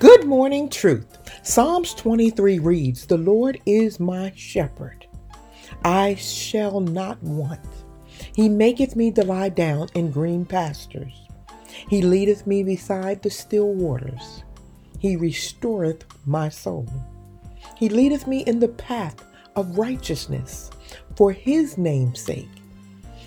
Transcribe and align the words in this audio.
Good 0.00 0.24
morning, 0.24 0.70
truth. 0.70 1.18
Psalms 1.42 1.92
23 1.92 2.58
reads, 2.58 3.04
The 3.04 3.18
Lord 3.18 3.60
is 3.66 4.00
my 4.00 4.32
shepherd. 4.34 5.06
I 5.84 6.14
shall 6.14 6.80
not 6.80 7.22
want. 7.22 7.60
He 8.34 8.48
maketh 8.48 8.96
me 8.96 9.12
to 9.12 9.22
lie 9.22 9.50
down 9.50 9.88
in 9.92 10.10
green 10.10 10.46
pastures. 10.46 11.12
He 11.90 12.00
leadeth 12.00 12.46
me 12.46 12.62
beside 12.62 13.20
the 13.20 13.28
still 13.28 13.74
waters. 13.74 14.42
He 14.98 15.16
restoreth 15.16 16.06
my 16.24 16.48
soul. 16.48 16.88
He 17.76 17.90
leadeth 17.90 18.26
me 18.26 18.40
in 18.44 18.58
the 18.58 18.68
path 18.68 19.22
of 19.54 19.76
righteousness 19.76 20.70
for 21.14 21.30
his 21.30 21.76
name's 21.76 22.22
sake. 22.22 22.48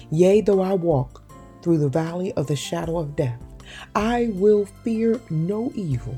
Yea, 0.10 0.42
though 0.42 0.62
I 0.62 0.74
walk 0.74 1.22
through 1.62 1.78
the 1.78 1.90
valley 1.90 2.34
of 2.34 2.48
the 2.48 2.56
shadow 2.56 2.98
of 2.98 3.16
death, 3.16 3.40
I 3.94 4.32
will 4.34 4.66
fear 4.84 5.22
no 5.30 5.72
evil, 5.76 6.18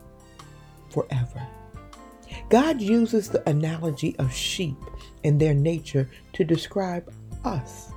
forever. 0.91 1.47
God 2.49 2.81
uses 2.81 3.29
the 3.29 3.47
analogy 3.49 4.15
of 4.17 4.33
sheep 4.33 4.77
and 5.23 5.39
their 5.39 5.53
nature 5.53 6.09
to 6.33 6.43
describe 6.43 7.11
us. 7.45 7.91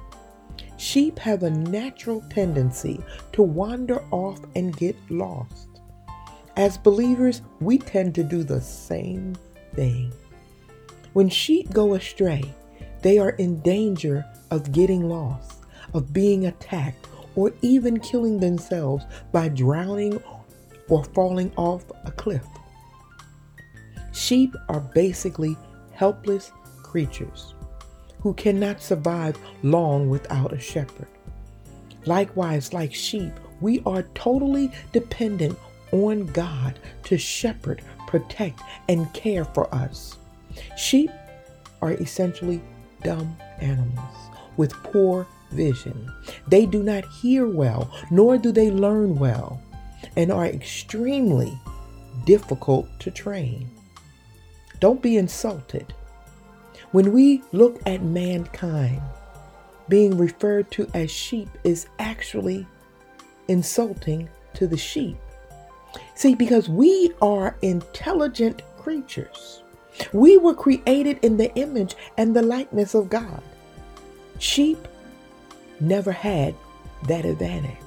Sheep 0.76 1.18
have 1.18 1.42
a 1.42 1.50
natural 1.50 2.22
tendency 2.30 3.00
to 3.32 3.42
wander 3.42 4.04
off 4.10 4.40
and 4.54 4.76
get 4.76 4.96
lost. 5.10 5.68
As 6.56 6.78
believers, 6.78 7.42
we 7.60 7.78
tend 7.78 8.14
to 8.14 8.22
do 8.22 8.42
the 8.42 8.60
same 8.60 9.34
thing. 9.74 10.12
When 11.12 11.28
sheep 11.28 11.72
go 11.72 11.94
astray, 11.94 12.42
they 13.02 13.18
are 13.18 13.30
in 13.30 13.60
danger 13.60 14.24
of 14.50 14.72
getting 14.72 15.08
lost, 15.08 15.64
of 15.94 16.12
being 16.12 16.46
attacked, 16.46 17.06
or 17.36 17.52
even 17.62 17.98
killing 17.98 18.38
themselves 18.38 19.04
by 19.32 19.48
drowning 19.48 20.22
or 20.88 21.04
falling 21.04 21.52
off 21.56 21.84
a 22.04 22.12
cliff. 22.12 22.46
Sheep 24.14 24.54
are 24.68 24.80
basically 24.80 25.56
helpless 25.92 26.52
creatures 26.82 27.54
who 28.20 28.32
cannot 28.34 28.80
survive 28.80 29.36
long 29.64 30.08
without 30.08 30.52
a 30.52 30.58
shepherd. 30.58 31.08
Likewise, 32.06 32.72
like 32.72 32.94
sheep, 32.94 33.32
we 33.60 33.82
are 33.84 34.04
totally 34.14 34.70
dependent 34.92 35.58
on 35.90 36.26
God 36.26 36.78
to 37.04 37.18
shepherd, 37.18 37.82
protect, 38.06 38.60
and 38.88 39.12
care 39.14 39.44
for 39.44 39.72
us. 39.74 40.16
Sheep 40.76 41.10
are 41.82 41.92
essentially 41.92 42.62
dumb 43.02 43.36
animals 43.60 44.16
with 44.56 44.72
poor 44.84 45.26
vision. 45.50 46.10
They 46.46 46.66
do 46.66 46.82
not 46.82 47.04
hear 47.20 47.48
well, 47.48 47.90
nor 48.10 48.38
do 48.38 48.52
they 48.52 48.70
learn 48.70 49.16
well, 49.16 49.60
and 50.16 50.30
are 50.30 50.46
extremely 50.46 51.58
difficult 52.24 52.88
to 53.00 53.10
train. 53.10 53.68
Don't 54.80 55.02
be 55.02 55.16
insulted. 55.16 55.94
When 56.92 57.12
we 57.12 57.42
look 57.52 57.80
at 57.86 58.02
mankind, 58.02 59.02
being 59.88 60.16
referred 60.16 60.70
to 60.72 60.88
as 60.94 61.10
sheep 61.10 61.48
is 61.64 61.86
actually 61.98 62.66
insulting 63.48 64.28
to 64.54 64.66
the 64.66 64.76
sheep. 64.76 65.16
See, 66.14 66.34
because 66.34 66.68
we 66.68 67.12
are 67.20 67.56
intelligent 67.62 68.62
creatures. 68.78 69.62
We 70.12 70.38
were 70.38 70.54
created 70.54 71.18
in 71.22 71.36
the 71.36 71.54
image 71.54 71.94
and 72.16 72.34
the 72.34 72.42
likeness 72.42 72.94
of 72.94 73.08
God. 73.08 73.42
Sheep 74.38 74.88
never 75.80 76.12
had 76.12 76.54
that 77.06 77.24
advantage. 77.24 77.78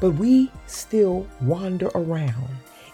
But 0.00 0.12
we 0.12 0.50
still 0.66 1.26
wander 1.40 1.88
around 1.94 2.48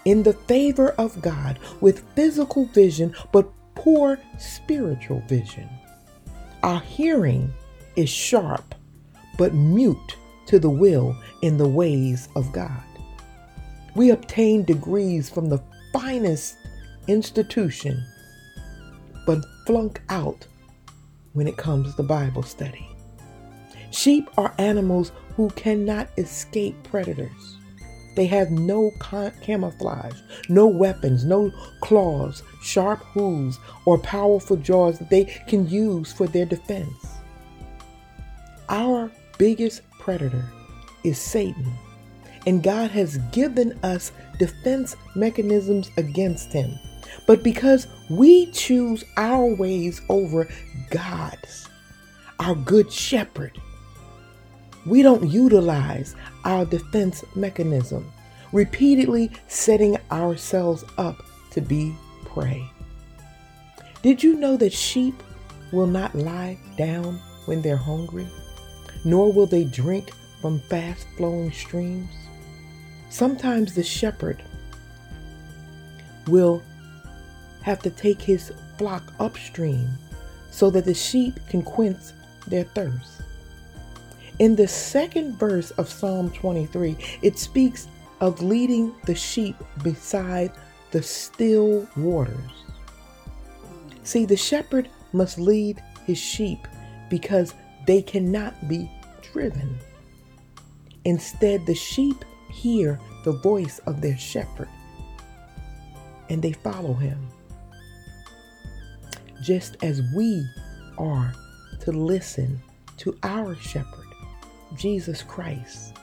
in 0.04 0.22
the 0.22 0.32
favor 0.32 0.90
of 0.92 1.20
God 1.22 1.58
with 1.80 2.04
physical 2.14 2.66
vision 2.66 3.14
but 3.32 3.50
poor 3.74 4.18
spiritual 4.38 5.20
vision. 5.28 5.68
Our 6.62 6.80
hearing 6.80 7.52
is 7.96 8.08
sharp 8.08 8.74
but 9.38 9.54
mute 9.54 10.16
to 10.46 10.58
the 10.58 10.70
will 10.70 11.16
in 11.42 11.56
the 11.56 11.68
ways 11.68 12.28
of 12.36 12.52
God. 12.52 12.82
We 13.94 14.10
obtain 14.10 14.64
degrees 14.64 15.28
from 15.28 15.48
the 15.48 15.62
finest 15.92 16.56
institution 17.08 18.02
but 19.26 19.44
flunk 19.66 20.00
out 20.08 20.46
when 21.32 21.46
it 21.46 21.56
comes 21.56 21.94
to 21.94 22.02
Bible 22.02 22.42
study. 22.42 22.88
Sheep 23.90 24.28
are 24.38 24.54
animals 24.58 25.12
who 25.36 25.50
cannot 25.50 26.08
escape 26.18 26.82
predators. 26.82 27.58
They 28.14 28.26
have 28.26 28.50
no 28.50 28.92
camouflage, 29.40 30.20
no 30.48 30.66
weapons, 30.66 31.24
no 31.24 31.50
claws, 31.80 32.42
sharp 32.62 33.00
hooves, 33.04 33.58
or 33.86 33.98
powerful 33.98 34.56
jaws 34.56 34.98
that 34.98 35.10
they 35.10 35.24
can 35.48 35.68
use 35.68 36.12
for 36.12 36.26
their 36.26 36.44
defense. 36.44 37.16
Our 38.68 39.10
biggest 39.38 39.82
predator 39.98 40.44
is 41.04 41.18
Satan, 41.18 41.72
and 42.46 42.62
God 42.62 42.90
has 42.90 43.18
given 43.32 43.78
us 43.82 44.12
defense 44.38 44.94
mechanisms 45.14 45.90
against 45.96 46.52
him. 46.52 46.78
But 47.26 47.42
because 47.42 47.86
we 48.10 48.50
choose 48.52 49.04
our 49.16 49.46
ways 49.46 50.00
over 50.08 50.48
God's, 50.90 51.68
our 52.40 52.54
good 52.54 52.92
shepherd, 52.92 53.58
we 54.86 55.02
don't 55.02 55.30
utilize 55.30 56.16
our 56.44 56.64
defense 56.64 57.24
mechanism, 57.34 58.12
repeatedly 58.52 59.30
setting 59.48 59.96
ourselves 60.10 60.84
up 60.98 61.16
to 61.50 61.60
be 61.60 61.94
prey. 62.24 62.64
Did 64.02 64.22
you 64.22 64.36
know 64.36 64.56
that 64.56 64.72
sheep 64.72 65.22
will 65.72 65.86
not 65.86 66.14
lie 66.14 66.58
down 66.76 67.20
when 67.46 67.62
they're 67.62 67.76
hungry, 67.76 68.26
nor 69.04 69.32
will 69.32 69.46
they 69.46 69.64
drink 69.64 70.10
from 70.40 70.60
fast 70.60 71.06
flowing 71.16 71.52
streams? 71.52 72.10
Sometimes 73.10 73.74
the 73.74 73.82
shepherd 73.82 74.42
will 76.26 76.62
have 77.62 77.80
to 77.80 77.90
take 77.90 78.20
his 78.20 78.52
flock 78.78 79.12
upstream 79.20 79.88
so 80.50 80.70
that 80.70 80.84
the 80.84 80.94
sheep 80.94 81.38
can 81.48 81.62
quench 81.62 81.98
their 82.46 82.64
thirst. 82.64 83.21
In 84.42 84.56
the 84.56 84.66
second 84.66 85.38
verse 85.38 85.70
of 85.78 85.88
Psalm 85.88 86.28
23, 86.32 86.96
it 87.22 87.38
speaks 87.38 87.86
of 88.20 88.42
leading 88.42 88.92
the 89.06 89.14
sheep 89.14 89.54
beside 89.84 90.50
the 90.90 91.00
still 91.00 91.86
waters. 91.96 92.50
See, 94.02 94.24
the 94.24 94.36
shepherd 94.36 94.88
must 95.12 95.38
lead 95.38 95.80
his 96.06 96.18
sheep 96.18 96.58
because 97.08 97.54
they 97.86 98.02
cannot 98.02 98.68
be 98.68 98.90
driven. 99.32 99.78
Instead, 101.04 101.64
the 101.64 101.76
sheep 101.76 102.24
hear 102.50 102.98
the 103.24 103.38
voice 103.44 103.78
of 103.86 104.00
their 104.00 104.18
shepherd 104.18 104.68
and 106.30 106.42
they 106.42 106.50
follow 106.50 106.94
him 106.94 107.28
just 109.40 109.76
as 109.84 110.02
we 110.16 110.44
are 110.98 111.32
to 111.78 111.92
listen 111.92 112.60
to 112.96 113.16
our 113.22 113.54
shepherd, 113.56 114.01
Jesus 114.76 115.22
Christ, 115.22 115.94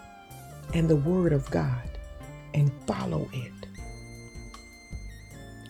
and 0.74 0.90
the 0.90 0.96
Word 0.96 1.34
of 1.34 1.50
God 1.52 1.90
and 2.54 2.72
follow 2.86 3.30
it. 3.34 3.52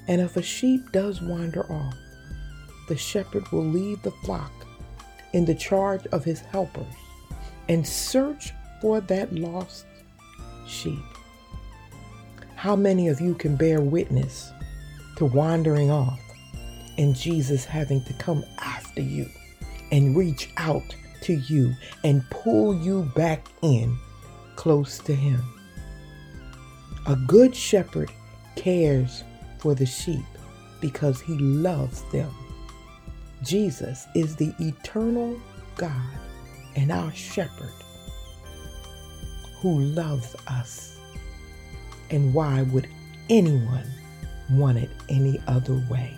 And 0.07 0.21
if 0.21 0.37
a 0.37 0.41
sheep 0.41 0.91
does 0.91 1.21
wander 1.21 1.63
off, 1.71 1.95
the 2.87 2.97
shepherd 2.97 3.47
will 3.51 3.65
leave 3.65 4.01
the 4.01 4.11
flock 4.11 4.51
in 5.33 5.45
the 5.45 5.55
charge 5.55 6.07
of 6.07 6.23
his 6.23 6.41
helpers 6.41 6.93
and 7.67 7.85
search 7.87 8.51
for 8.81 8.99
that 9.01 9.33
lost 9.33 9.85
sheep. 10.67 11.03
How 12.55 12.75
many 12.75 13.07
of 13.07 13.21
you 13.21 13.35
can 13.35 13.55
bear 13.55 13.81
witness 13.81 14.51
to 15.17 15.25
wandering 15.25 15.91
off 15.91 16.19
and 16.97 17.15
Jesus 17.15 17.63
having 17.63 18.03
to 18.05 18.13
come 18.13 18.43
after 18.57 19.01
you 19.01 19.27
and 19.91 20.17
reach 20.17 20.49
out 20.57 20.95
to 21.21 21.33
you 21.33 21.73
and 22.03 22.27
pull 22.29 22.75
you 22.75 23.11
back 23.15 23.47
in 23.61 23.97
close 24.55 24.99
to 24.99 25.13
Him. 25.15 25.41
A 27.07 27.15
good 27.15 27.55
shepherd 27.55 28.11
cares 28.55 29.23
for 29.57 29.73
the 29.73 29.85
sheep 29.85 30.25
because 30.81 31.21
he 31.21 31.37
loves 31.37 32.03
them. 32.11 32.31
Jesus 33.43 34.05
is 34.15 34.35
the 34.35 34.53
eternal 34.59 35.39
God 35.75 35.91
and 36.75 36.91
our 36.91 37.11
shepherd 37.13 37.73
who 39.61 39.79
loves 39.79 40.35
us. 40.47 40.97
And 42.11 42.33
why 42.33 42.63
would 42.63 42.87
anyone 43.29 43.87
want 44.51 44.77
it 44.77 44.89
any 45.09 45.41
other 45.47 45.81
way? 45.89 46.17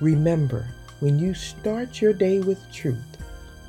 Remember, 0.00 0.66
when 1.00 1.18
you 1.18 1.34
start 1.34 2.00
your 2.00 2.12
day 2.12 2.40
with 2.40 2.60
truth, 2.72 3.16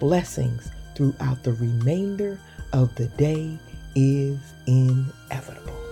blessings 0.02 0.72
throughout 0.96 1.44
the 1.44 1.54
remainder 1.54 2.40
of 2.74 2.94
the 2.96 3.06
day 3.06 3.56
is 3.94 4.40
inevitable. 4.66 5.91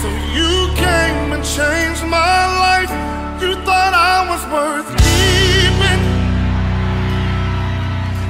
So 0.00 0.08
you 0.32 0.70
came 0.76 1.32
and 1.32 1.42
changed 1.42 2.04
my 2.06 2.40
life. 2.64 2.92
You 3.42 3.54
thought 3.66 3.94
I 3.94 4.18
was 4.30 4.42
worth 4.54 4.88
keeping. 5.04 6.02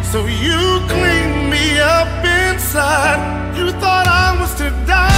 So 0.02 0.24
you 0.24 0.80
cleaned 0.88 1.50
me 1.50 1.78
up 1.78 2.08
inside. 2.24 3.20
You 3.58 3.70
thought 3.72 4.06
I 4.06 4.40
was 4.40 4.54
to 4.54 4.70
die. 4.86 5.17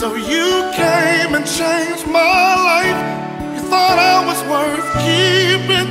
So 0.00 0.16
you 0.16 0.72
came 0.74 1.36
and 1.36 1.46
changed 1.46 2.08
my 2.08 2.54
life. 2.68 3.00
You 3.54 3.62
thought 3.70 3.96
I 3.96 4.26
was 4.26 4.40
worth 4.50 4.88
keeping. 5.06 5.90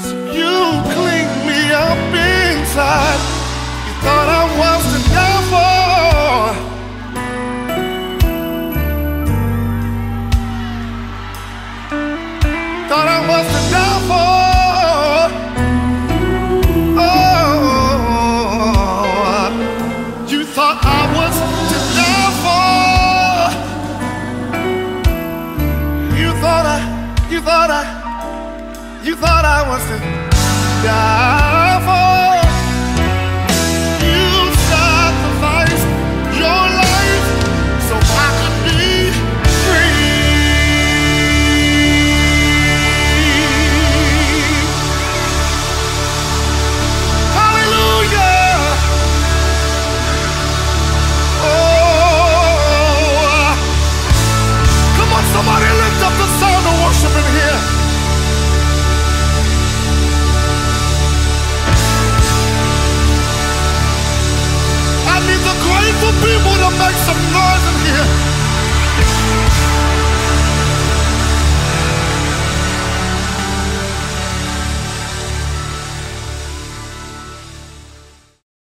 So 0.00 0.16
you 0.32 0.56
cleaned 0.96 1.40
me 1.44 1.60
up 1.70 2.00
inside. 2.16 3.20
You 3.86 3.94
thought 4.00 4.28
I 4.39 4.39
I 29.60 29.68
want 29.68 29.82
to 29.82 29.98
die. 30.82 31.29